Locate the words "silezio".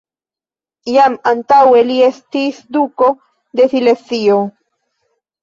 3.77-4.41